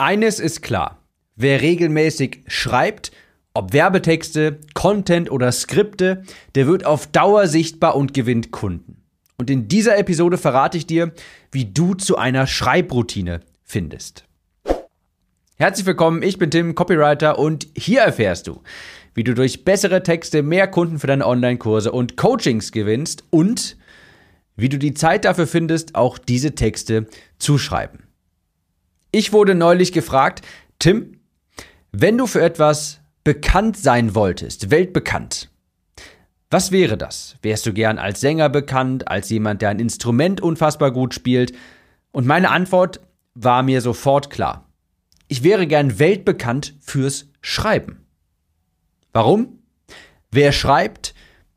[0.00, 1.02] Eines ist klar.
[1.34, 3.10] Wer regelmäßig schreibt,
[3.52, 6.22] ob Werbetexte, Content oder Skripte,
[6.54, 9.02] der wird auf Dauer sichtbar und gewinnt Kunden.
[9.38, 11.10] Und in dieser Episode verrate ich dir,
[11.50, 14.24] wie du zu einer Schreibroutine findest.
[15.56, 18.62] Herzlich willkommen, ich bin Tim, Copywriter und hier erfährst du,
[19.14, 23.76] wie du durch bessere Texte mehr Kunden für deine Online-Kurse und Coachings gewinnst und
[24.54, 27.08] wie du die Zeit dafür findest, auch diese Texte
[27.40, 28.07] zu schreiben.
[29.10, 30.42] Ich wurde neulich gefragt,
[30.78, 31.20] Tim,
[31.92, 35.50] wenn du für etwas bekannt sein wolltest, weltbekannt,
[36.50, 37.36] was wäre das?
[37.42, 41.54] Wärst du gern als Sänger bekannt, als jemand, der ein Instrument unfassbar gut spielt?
[42.10, 43.00] Und meine Antwort
[43.34, 44.66] war mir sofort klar.
[45.28, 48.06] Ich wäre gern weltbekannt fürs Schreiben.
[49.12, 49.58] Warum?
[50.30, 51.14] Wer schreibt,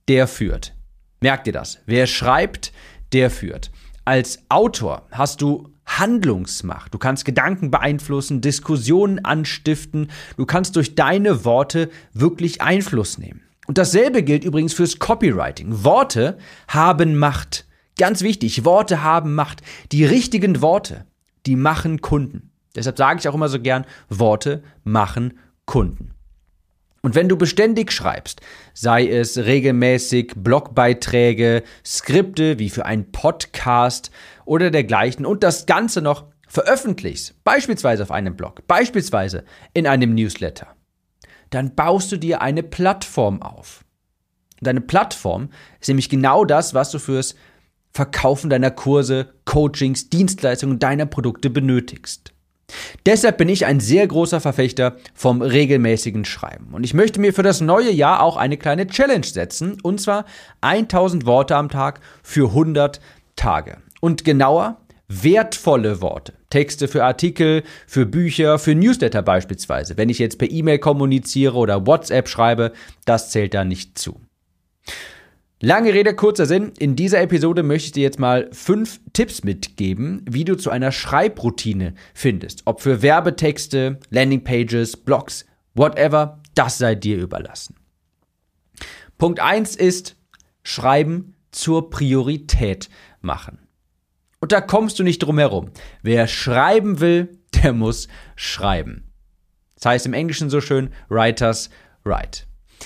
[0.07, 0.73] der führt.
[1.21, 1.79] Merkt ihr das?
[1.85, 2.73] Wer schreibt,
[3.13, 3.71] der führt.
[4.03, 5.69] Als Autor hast du
[5.99, 6.93] Handlungsmacht.
[6.93, 10.09] Du kannst Gedanken beeinflussen, Diskussionen anstiften.
[10.37, 13.41] Du kannst durch deine Worte wirklich Einfluss nehmen.
[13.67, 15.83] Und dasselbe gilt übrigens fürs Copywriting.
[15.83, 17.65] Worte haben Macht.
[17.97, 19.61] Ganz wichtig, Worte haben Macht.
[19.91, 21.05] Die richtigen Worte,
[21.45, 22.51] die machen Kunden.
[22.75, 26.11] Deshalb sage ich auch immer so gern, Worte machen Kunden.
[27.03, 28.41] Und wenn du beständig schreibst,
[28.73, 34.11] sei es regelmäßig Blogbeiträge, Skripte wie für einen Podcast
[34.51, 40.67] oder dergleichen und das Ganze noch veröffentlichst, beispielsweise auf einem Blog, beispielsweise in einem Newsletter,
[41.51, 43.85] dann baust du dir eine Plattform auf.
[44.59, 47.35] Deine Plattform ist nämlich genau das, was du fürs
[47.93, 52.33] Verkaufen deiner Kurse, Coachings, Dienstleistungen deiner Produkte benötigst.
[53.05, 56.73] Deshalb bin ich ein sehr großer Verfechter vom regelmäßigen Schreiben.
[56.73, 60.25] Und ich möchte mir für das neue Jahr auch eine kleine Challenge setzen, und zwar
[60.59, 62.99] 1000 Worte am Tag für 100
[63.37, 63.77] Tage.
[64.01, 66.33] Und genauer, wertvolle Worte.
[66.49, 69.95] Texte für Artikel, für Bücher, für Newsletter beispielsweise.
[69.95, 72.73] Wenn ich jetzt per E-Mail kommuniziere oder WhatsApp schreibe,
[73.05, 74.19] das zählt da nicht zu.
[75.63, 76.71] Lange Rede, kurzer Sinn.
[76.79, 80.91] In dieser Episode möchte ich dir jetzt mal fünf Tipps mitgeben, wie du zu einer
[80.91, 82.63] Schreibroutine findest.
[82.65, 87.75] Ob für Werbetexte, Landingpages, Blogs, whatever, das sei dir überlassen.
[89.19, 90.15] Punkt eins ist
[90.63, 92.89] Schreiben zur Priorität
[93.21, 93.59] machen.
[94.41, 95.69] Und da kommst du nicht drum herum.
[96.01, 99.11] Wer schreiben will, der muss schreiben.
[99.75, 101.69] Das heißt im Englischen so schön, Writers
[102.03, 102.43] write.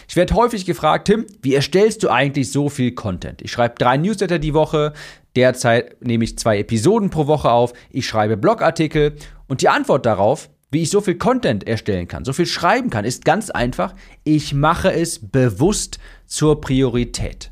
[0.07, 3.41] Ich werde häufig gefragt, Tim, wie erstellst du eigentlich so viel Content?
[3.41, 4.93] Ich schreibe drei Newsletter die Woche,
[5.37, 9.15] derzeit nehme ich zwei Episoden pro Woche auf, ich schreibe Blogartikel
[9.47, 13.05] und die Antwort darauf, wie ich so viel Content erstellen kann, so viel schreiben kann,
[13.05, 13.95] ist ganz einfach,
[14.25, 17.51] ich mache es bewusst zur Priorität.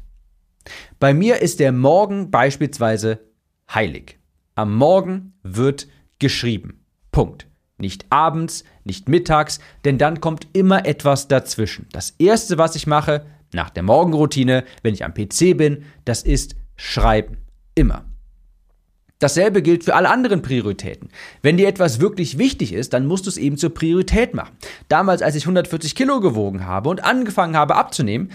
[0.99, 3.19] Bei mir ist der Morgen beispielsweise
[3.73, 4.17] heilig.
[4.55, 5.87] Am Morgen wird
[6.19, 6.85] geschrieben.
[7.11, 7.47] Punkt.
[7.77, 11.87] Nicht abends, nicht mittags, denn dann kommt immer etwas dazwischen.
[11.91, 16.55] Das Erste, was ich mache nach der Morgenroutine, wenn ich am PC bin, das ist
[16.75, 17.37] Schreiben.
[17.75, 18.05] Immer.
[19.19, 21.09] Dasselbe gilt für alle anderen Prioritäten.
[21.41, 24.55] Wenn dir etwas wirklich wichtig ist, dann musst du es eben zur Priorität machen.
[24.89, 28.31] Damals, als ich 140 Kilo gewogen habe und angefangen habe abzunehmen,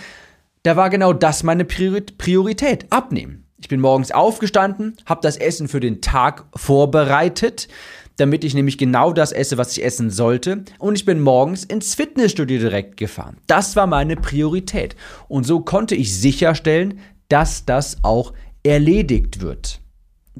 [0.63, 3.48] da war genau das meine Priorität, abnehmen.
[3.61, 7.69] Ich bin morgens aufgestanden, habe das Essen für den Tag vorbereitet,
[8.17, 10.65] damit ich nämlich genau das esse, was ich essen sollte.
[10.79, 13.39] Und ich bin morgens ins Fitnessstudio direkt gefahren.
[13.47, 14.97] Das war meine Priorität.
[15.29, 18.33] Und so konnte ich sicherstellen, dass das auch
[18.63, 19.81] erledigt wird.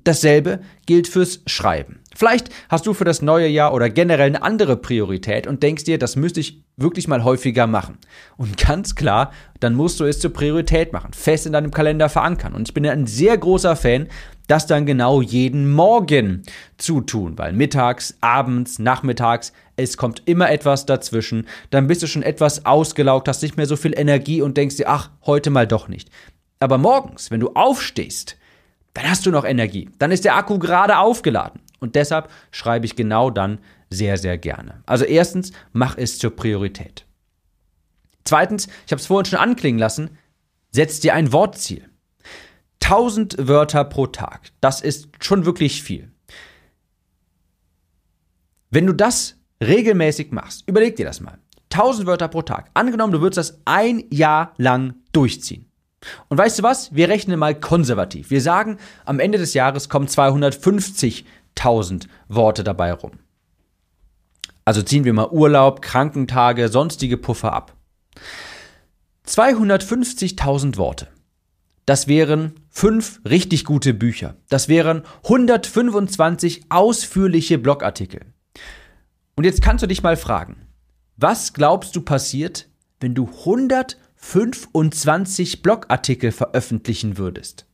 [0.05, 2.01] Dasselbe gilt fürs Schreiben.
[2.19, 6.01] Vielleicht hast du für das neue Jahr oder generell eine andere Priorität und denkst dir,
[6.01, 7.97] das müsste ich wirklich mal häufiger machen.
[8.37, 9.31] Und ganz klar,
[9.61, 12.55] dann musst du es zur Priorität machen, fest in deinem Kalender verankern.
[12.55, 14.09] Und ich bin ein sehr großer Fan,
[14.49, 16.43] das dann genau jeden Morgen
[16.77, 21.47] zu tun, weil mittags, abends, nachmittags, es kommt immer etwas dazwischen.
[21.71, 24.89] Dann bist du schon etwas ausgelaugt, hast nicht mehr so viel Energie und denkst dir,
[24.89, 26.11] ach, heute mal doch nicht.
[26.59, 28.37] Aber morgens, wenn du aufstehst,
[28.95, 29.89] dann hast du noch Energie.
[30.01, 31.61] Dann ist der Akku gerade aufgeladen.
[31.81, 33.59] Und deshalb schreibe ich genau dann
[33.91, 34.83] sehr, sehr gerne.
[34.87, 37.07] Also erstens, mach es zur Priorität.
[38.25, 40.19] Zweitens, ich habe es vorhin schon anklingen lassen,
[40.71, 41.89] setz dir ein Wortziel.
[42.83, 46.11] 1000 Wörter pro Tag, das ist schon wirklich viel.
[48.71, 51.39] Wenn du das regelmäßig machst, überleg dir das mal.
[51.73, 52.71] 1000 Wörter pro Tag.
[52.75, 55.71] Angenommen, du würdest das ein Jahr lang durchziehen.
[56.29, 56.95] Und weißt du was?
[56.95, 58.31] Wir rechnen mal konservativ.
[58.31, 61.25] Wir sagen, am Ende des Jahres kommen 250
[61.59, 63.13] 1000 Worte dabei rum.
[64.65, 67.77] Also ziehen wir mal Urlaub, Krankentage, sonstige Puffer ab.
[69.27, 71.09] 250.000 Worte.
[71.87, 74.37] Das wären fünf richtig gute Bücher.
[74.51, 78.21] Das wären 125 ausführliche Blogartikel.
[79.37, 80.67] Und jetzt kannst du dich mal fragen,
[81.17, 82.69] was glaubst du passiert,
[83.01, 87.68] wenn du 125 Blogartikel veröffentlichen würdest?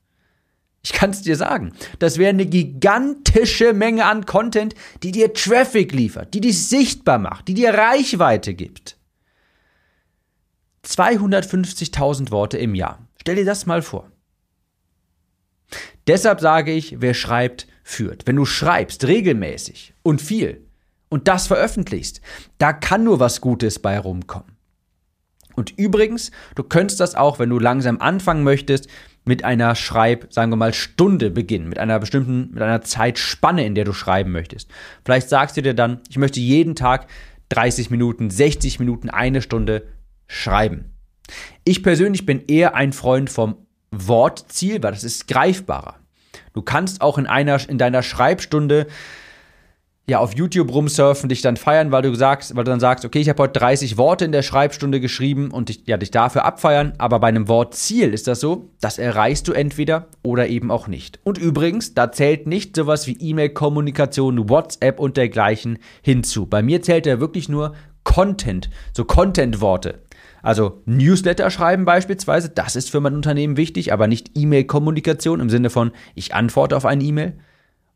[0.85, 5.93] Ich kann es dir sagen, das wäre eine gigantische Menge an Content, die dir Traffic
[5.93, 8.99] liefert, die dich sichtbar macht, die dir Reichweite gibt.
[10.85, 12.99] 250.000 Worte im Jahr.
[13.19, 14.13] Stell dir das mal vor.
[16.07, 18.27] Deshalb sage ich, wer schreibt, führt.
[18.27, 20.67] Wenn du schreibst regelmäßig und viel
[21.09, 22.21] und das veröffentlichst,
[22.59, 24.55] da kann nur was Gutes bei rumkommen.
[25.57, 28.89] Und übrigens, du könntest das auch, wenn du langsam anfangen möchtest,
[29.25, 33.75] mit einer Schreib, sagen wir mal, Stunde beginnen, mit einer bestimmten, mit einer Zeitspanne, in
[33.75, 34.71] der du schreiben möchtest.
[35.05, 37.07] Vielleicht sagst du dir dann, ich möchte jeden Tag
[37.49, 39.87] 30 Minuten, 60 Minuten, eine Stunde
[40.27, 40.93] schreiben.
[41.65, 43.57] Ich persönlich bin eher ein Freund vom
[43.91, 45.97] Wortziel, weil das ist greifbarer.
[46.53, 48.87] Du kannst auch in einer, in deiner Schreibstunde
[50.07, 53.21] ja, auf YouTube rumsurfen, dich dann feiern, weil du sagst, weil du dann sagst, okay,
[53.21, 56.93] ich habe heute 30 Worte in der Schreibstunde geschrieben und dich, ja, dich dafür abfeiern,
[56.99, 61.21] aber bei einem Wortziel ist das so, das erreichst du entweder oder eben auch nicht.
[61.25, 66.45] Und übrigens, da zählt nicht sowas wie E-Mail-Kommunikation, WhatsApp und dergleichen hinzu.
[66.45, 67.75] Bei mir zählt ja wirklich nur
[68.05, 70.03] Content, so Content-Worte.
[70.43, 75.71] Also Newsletter schreiben beispielsweise, das ist für mein Unternehmen wichtig, aber nicht E-Mail-Kommunikation im Sinne
[75.71, 77.39] von, ich antworte auf eine E-Mail.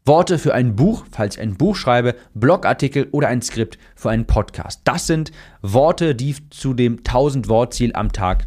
[0.04, 4.26] Worte für ein Buch, falls ich ein Buch schreibe, Blogartikel oder ein Skript für einen
[4.26, 4.80] Podcast.
[4.84, 8.46] Das sind Worte, die zu dem 1000 Wortziel am Tag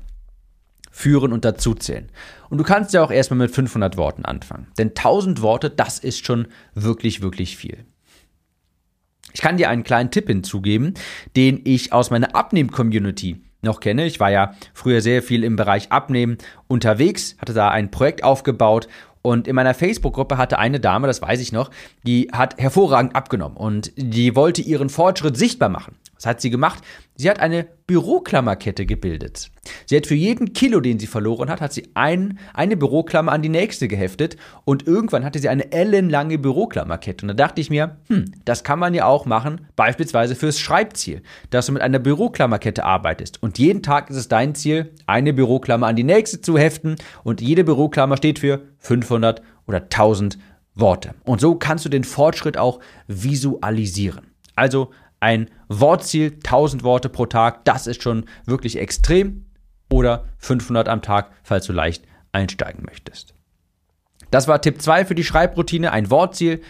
[0.92, 2.10] führen und dazuzählen.
[2.50, 4.68] Und du kannst ja auch erstmal mit 500 Worten anfangen.
[4.78, 7.86] Denn 1000 Worte, das ist schon wirklich, wirklich viel.
[9.34, 10.94] Ich kann dir einen kleinen Tipp hinzugeben,
[11.36, 14.06] den ich aus meiner Abnehm-Community noch kenne.
[14.06, 16.38] Ich war ja früher sehr viel im Bereich Abnehmen
[16.68, 18.88] unterwegs, hatte da ein Projekt aufgebaut
[19.22, 21.70] und in meiner Facebook-Gruppe hatte eine Dame, das weiß ich noch,
[22.06, 25.96] die hat hervorragend abgenommen und die wollte ihren Fortschritt sichtbar machen.
[26.22, 26.84] Was hat sie gemacht?
[27.16, 29.50] Sie hat eine Büroklammerkette gebildet.
[29.88, 33.42] Sie hat für jeden Kilo, den sie verloren hat, hat sie ein, eine Büroklammer an
[33.42, 37.24] die nächste geheftet und irgendwann hatte sie eine ellenlange Büroklammerkette.
[37.24, 41.24] Und da dachte ich mir, hm, das kann man ja auch machen, beispielsweise fürs Schreibziel,
[41.50, 43.42] dass du mit einer Büroklammerkette arbeitest.
[43.42, 47.42] Und jeden Tag ist es dein Ziel, eine Büroklammer an die nächste zu heften und
[47.42, 50.38] jede Büroklammer steht für 500 oder 1000
[50.76, 51.16] Worte.
[51.24, 54.28] Und so kannst du den Fortschritt auch visualisieren.
[54.56, 54.92] Also
[55.22, 59.46] ein Wortziel, 1000 Worte pro Tag, das ist schon wirklich extrem.
[59.90, 63.34] Oder 500 am Tag, falls du leicht einsteigen möchtest.
[64.32, 66.62] Das war Tipp 2 für die Schreibroutine, ein Wortziel.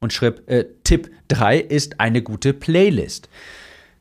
[0.00, 3.28] Und Schritt, äh, Tipp 3 ist eine gute Playlist.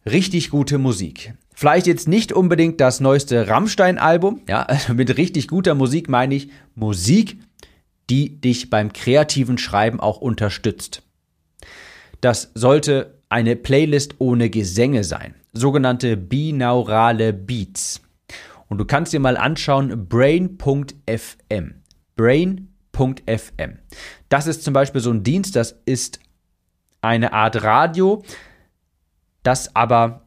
[0.06, 1.34] Richtig gute Musik.
[1.54, 6.50] Vielleicht jetzt nicht unbedingt das neueste Rammstein-Album, ja, also mit richtig guter Musik meine ich
[6.74, 7.38] Musik,
[8.10, 11.04] die dich beim kreativen Schreiben auch unterstützt.
[12.22, 18.02] Das sollte eine Playlist ohne Gesänge sein, sogenannte binaurale Beats.
[18.68, 21.76] Und du kannst dir mal anschauen brain.fm.
[22.16, 23.80] Brain.fm.
[24.30, 26.20] Das ist zum Beispiel so ein Dienst, das ist
[27.02, 28.24] eine Art Radio,
[29.44, 30.26] das aber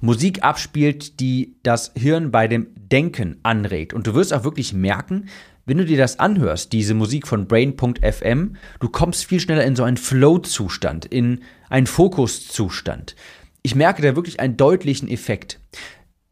[0.00, 3.92] Musik abspielt, die das Hirn bei dem Denken anregt.
[3.92, 5.28] Und du wirst auch wirklich merken,
[5.70, 9.84] wenn du dir das anhörst, diese Musik von Brain.fm, du kommst viel schneller in so
[9.84, 13.14] einen Flow-Zustand, in einen Fokuszustand.
[13.62, 15.60] Ich merke da wirklich einen deutlichen Effekt.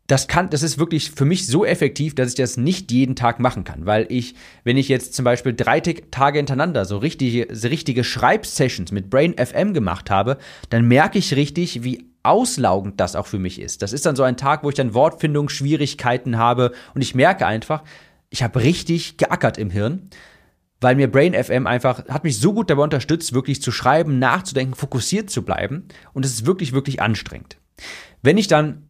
[0.09, 3.39] Das kann, das ist wirklich für mich so effektiv, dass ich das nicht jeden Tag
[3.39, 7.69] machen kann, weil ich, wenn ich jetzt zum Beispiel drei Tage hintereinander so richtige, so
[7.69, 13.27] richtige Schreibsessions mit Brain FM gemacht habe, dann merke ich richtig, wie auslaugend das auch
[13.27, 13.83] für mich ist.
[13.83, 17.85] Das ist dann so ein Tag, wo ich dann Wortfindungsschwierigkeiten habe und ich merke einfach,
[18.31, 20.11] ich habe richtig geackert im Hirn,
[20.81, 24.75] weil mir Brain FM einfach hat mich so gut dabei unterstützt, wirklich zu schreiben, nachzudenken,
[24.75, 27.57] fokussiert zu bleiben und es ist wirklich wirklich anstrengend.
[28.23, 28.89] Wenn ich dann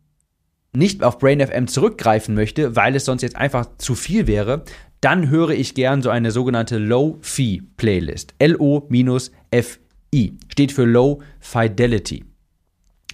[0.73, 4.65] nicht auf Brain FM zurückgreifen möchte, weil es sonst jetzt einfach zu viel wäre,
[5.01, 8.35] dann höre ich gern so eine sogenannte Low-Fee Playlist.
[8.39, 12.25] L-O-F-I steht für Low Fidelity.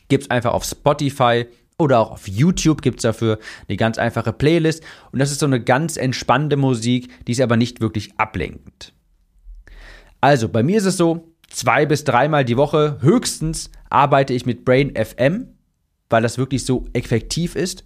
[0.09, 1.47] Gibt's einfach auf Spotify,
[1.79, 3.39] oder auch auf YouTube gibt es dafür
[3.69, 4.83] eine ganz einfache Playlist.
[5.13, 8.93] Und das ist so eine ganz entspannende Musik, die ist aber nicht wirklich ablenkend.
[10.21, 14.65] Also, bei mir ist es so, zwei bis dreimal die Woche höchstens arbeite ich mit
[14.65, 15.49] Brain FM,
[16.09, 17.85] weil das wirklich so effektiv ist.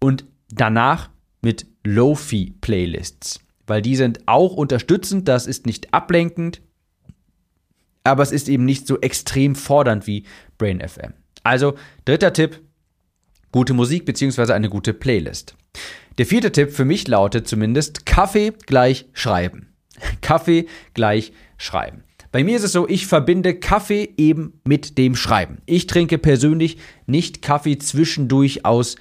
[0.00, 1.10] Und danach
[1.40, 6.60] mit Lofi-Playlists, weil die sind auch unterstützend, das ist nicht ablenkend,
[8.04, 10.24] aber es ist eben nicht so extrem fordernd wie
[10.58, 11.14] Brain FM.
[11.42, 11.74] Also,
[12.04, 12.60] dritter Tipp,
[13.52, 14.52] gute Musik bzw.
[14.52, 15.56] eine gute Playlist.
[16.18, 19.68] Der vierte Tipp für mich lautet zumindest Kaffee gleich schreiben.
[20.20, 22.04] Kaffee gleich schreiben.
[22.30, 25.58] Bei mir ist es so, ich verbinde Kaffee eben mit dem Schreiben.
[25.64, 26.76] Ich trinke persönlich
[27.06, 28.96] nicht Kaffee zwischendurch aus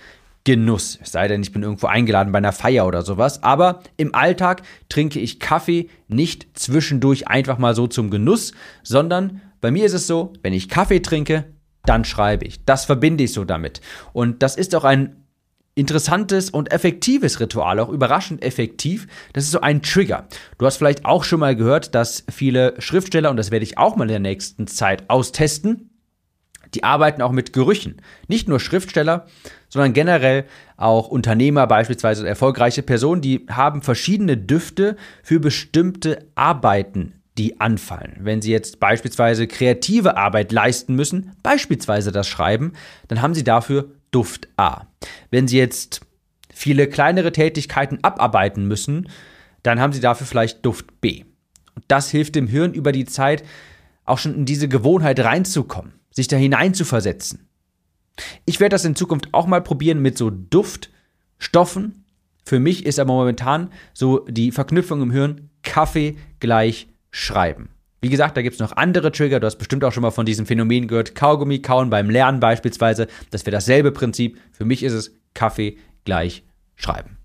[0.45, 0.97] Genuss.
[1.01, 3.43] Es sei denn, ich bin irgendwo eingeladen bei einer Feier oder sowas.
[3.43, 9.71] Aber im Alltag trinke ich Kaffee nicht zwischendurch einfach mal so zum Genuss, sondern bei
[9.71, 11.53] mir ist es so, wenn ich Kaffee trinke,
[11.87, 12.63] dann schreibe ich.
[12.65, 13.81] Das verbinde ich so damit.
[14.13, 15.23] Und das ist auch ein
[15.77, 19.07] interessantes und effektives Ritual, auch überraschend effektiv.
[19.33, 20.27] Das ist so ein Trigger.
[20.57, 23.95] Du hast vielleicht auch schon mal gehört, dass viele Schriftsteller, und das werde ich auch
[23.95, 25.91] mal in der nächsten Zeit austesten,
[26.73, 28.01] die arbeiten auch mit Gerüchen.
[28.27, 29.27] Nicht nur Schriftsteller,
[29.69, 37.59] sondern generell auch Unternehmer, beispielsweise erfolgreiche Personen, die haben verschiedene Düfte für bestimmte Arbeiten, die
[37.59, 38.17] anfallen.
[38.19, 42.73] Wenn sie jetzt beispielsweise kreative Arbeit leisten müssen, beispielsweise das Schreiben,
[43.07, 44.87] dann haben sie dafür Duft A.
[45.29, 46.01] Wenn Sie jetzt
[46.53, 49.09] viele kleinere Tätigkeiten abarbeiten müssen,
[49.63, 51.23] dann haben Sie dafür vielleicht Duft B.
[51.75, 53.43] Und das hilft dem Hirn über die Zeit
[54.05, 57.47] auch schon in diese Gewohnheit reinzukommen, sich da hineinzuversetzen.
[58.45, 62.05] Ich werde das in Zukunft auch mal probieren mit so Duftstoffen.
[62.45, 67.69] Für mich ist aber momentan so die Verknüpfung im Hirn Kaffee gleich Schreiben.
[67.99, 69.39] Wie gesagt, da gibt es noch andere Trigger.
[69.39, 71.15] Du hast bestimmt auch schon mal von diesem Phänomen gehört.
[71.15, 73.07] Kaugummi kauen beim Lernen beispielsweise.
[73.31, 74.39] Das wäre dasselbe Prinzip.
[74.51, 76.43] Für mich ist es Kaffee gleich
[76.75, 77.17] schreiben.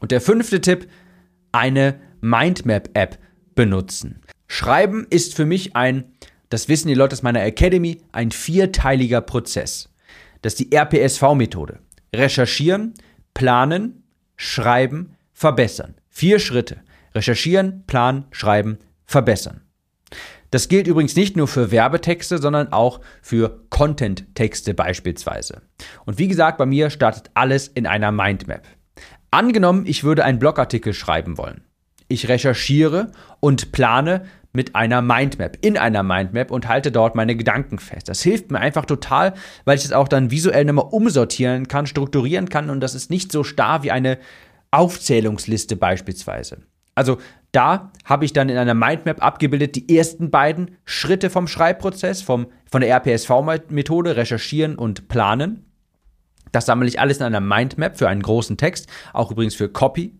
[0.00, 0.88] Und der fünfte Tipp,
[1.52, 3.18] eine Mindmap-App
[3.54, 4.22] benutzen.
[4.48, 6.12] Schreiben ist für mich ein,
[6.50, 9.88] das wissen die Leute aus meiner Academy, ein vierteiliger Prozess.
[10.42, 11.78] Das ist die RPSV-Methode.
[12.12, 12.94] Recherchieren,
[13.34, 14.02] planen,
[14.36, 15.94] schreiben, verbessern.
[16.08, 16.82] Vier Schritte.
[17.18, 19.62] Recherchieren, planen, schreiben, verbessern.
[20.52, 25.62] Das gilt übrigens nicht nur für Werbetexte, sondern auch für Content-Texte beispielsweise.
[26.06, 28.62] Und wie gesagt, bei mir startet alles in einer Mindmap.
[29.32, 31.64] Angenommen, ich würde einen Blogartikel schreiben wollen.
[32.06, 33.10] Ich recherchiere
[33.40, 38.08] und plane mit einer Mindmap, in einer Mindmap und halte dort meine Gedanken fest.
[38.08, 39.34] Das hilft mir einfach total,
[39.64, 43.32] weil ich es auch dann visuell nochmal umsortieren kann, strukturieren kann und das ist nicht
[43.32, 44.18] so starr wie eine
[44.70, 46.62] Aufzählungsliste beispielsweise.
[46.98, 47.18] Also
[47.52, 52.48] da habe ich dann in einer Mindmap abgebildet die ersten beiden Schritte vom Schreibprozess, vom,
[52.70, 55.64] von der RPSV-Methode, recherchieren und planen.
[56.50, 60.18] Das sammle ich alles in einer Mindmap für einen großen Text, auch übrigens für Copy.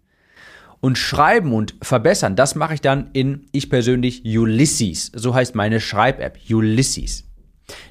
[0.81, 5.11] Und schreiben und verbessern, das mache ich dann in, ich persönlich, Ulysses.
[5.13, 7.25] So heißt meine Schreib-App, Ulysses.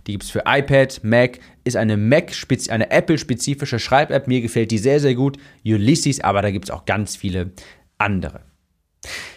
[0.08, 2.32] Die gibt es für iPad, Mac, ist eine Mac,
[2.70, 4.28] eine Apple-spezifische Schreib-App.
[4.28, 5.38] Mir gefällt die sehr, sehr gut.
[5.66, 7.52] Ulysses, aber da gibt es auch ganz viele
[7.98, 8.47] andere.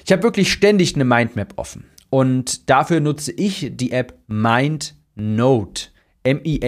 [0.05, 1.85] Ich habe wirklich ständig eine Mindmap offen.
[2.11, 5.89] Und dafür nutze ich die App MindNote.
[6.25, 6.59] M-I-N-D-N-O-D-E.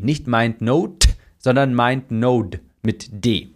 [0.00, 1.08] Nicht MindNote,
[1.38, 3.50] sondern MindNode mit D.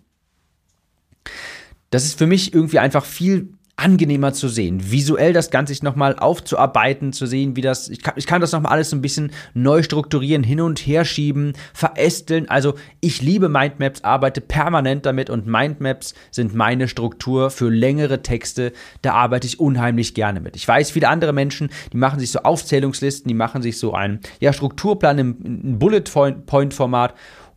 [1.91, 4.91] Das ist für mich irgendwie einfach viel angenehmer zu sehen.
[4.91, 8.53] Visuell das Ganze sich nochmal aufzuarbeiten, zu sehen, wie das, ich kann, ich kann das
[8.53, 12.49] nochmal alles so ein bisschen neu strukturieren, hin und her schieben, verästeln.
[12.49, 18.73] Also ich liebe Mindmaps, arbeite permanent damit und Mindmaps sind meine Struktur für längere Texte.
[19.03, 20.57] Da arbeite ich unheimlich gerne mit.
[20.57, 24.21] Ich weiß, viele andere Menschen, die machen sich so Aufzählungslisten, die machen sich so einen
[24.41, 27.15] ja, Strukturplan im, im Bullet-Point-Format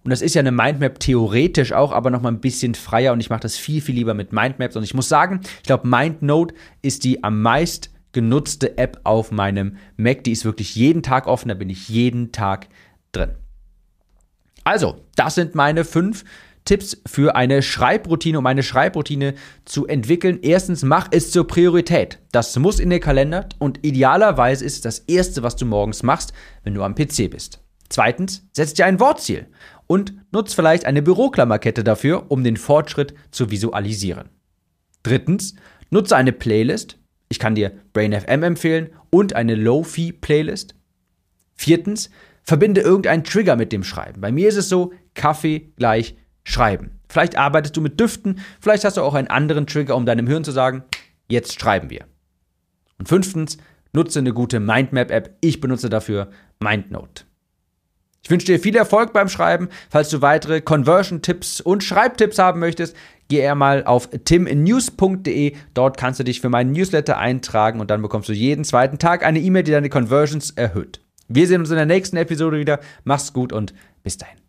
[0.10, 3.30] und das ist ja eine Mindmap theoretisch auch, aber nochmal ein bisschen freier und ich
[3.30, 4.76] mache das viel, viel lieber mit Mindmaps.
[4.76, 9.78] Und ich muss sagen, ich glaube, MindNote ist die am meist genutzte App auf meinem
[9.98, 10.24] Mac.
[10.24, 12.70] Die ist wirklich jeden Tag offen, da bin ich jeden Tag
[13.12, 13.36] drin.
[14.64, 16.26] Also, das sind meine fünf
[16.66, 20.40] Tipps für eine Schreibroutine, um eine Schreibroutine zu entwickeln.
[20.42, 22.18] Erstens, mach es zur Priorität.
[22.32, 26.34] Das muss in den Kalender und idealerweise ist es das Erste, was du morgens machst,
[26.64, 27.60] wenn du am PC bist.
[27.90, 29.48] Zweitens, setz dir ein Wortziel
[29.88, 34.30] und nutz vielleicht eine Büroklammerkette dafür, um den Fortschritt zu visualisieren.
[35.04, 35.56] Drittens,
[35.90, 36.98] nutze eine Playlist.
[37.30, 40.76] Ich kann dir BrainFM empfehlen und eine Low-Fee-Playlist.
[41.56, 42.10] Viertens,
[42.44, 44.22] verbinde irgendeinen Trigger mit dem Schreiben.
[44.22, 47.00] Bei mir ist es so, Kaffee gleich Schreiben.
[47.08, 50.44] Vielleicht arbeitest du mit Düften, vielleicht hast du auch einen anderen Trigger, um deinem Hirn
[50.44, 50.84] zu sagen,
[51.28, 52.06] jetzt schreiben wir.
[52.98, 53.58] Und fünftens,
[53.94, 55.38] nutze eine gute Mindmap-App.
[55.42, 56.30] Ich benutze dafür
[56.60, 57.24] MindNote.
[58.22, 59.70] Ich wünsche dir viel Erfolg beim Schreiben.
[59.90, 62.96] Falls du weitere Conversion-Tipps und Schreibtipps haben möchtest,
[63.28, 65.56] geh eher mal auf timnews.de.
[65.74, 69.24] Dort kannst du dich für meinen Newsletter eintragen und dann bekommst du jeden zweiten Tag
[69.26, 71.02] eine E-Mail, die deine Conversions erhöht.
[71.28, 72.80] Wir sehen uns in der nächsten Episode wieder.
[73.04, 73.74] Mach's gut und
[74.04, 74.40] bis dahin.